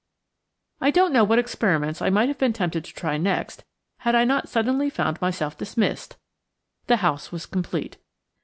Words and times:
I 0.79 0.89
don't 0.89 1.13
know 1.13 1.23
what 1.23 1.37
experiments 1.37 2.01
I 2.01 2.09
might 2.09 2.27
have 2.27 2.39
been 2.39 2.53
tempted 2.53 2.83
to 2.85 2.91
try 2.91 3.17
next 3.17 3.63
had 3.99 4.15
I 4.15 4.23
not 4.25 4.49
suddenly 4.49 4.89
found 4.89 5.21
myself 5.21 5.55
dismissed 5.59 6.17
the 6.87 6.97
house 7.05 7.31
was 7.31 7.45
complete. 7.45 7.97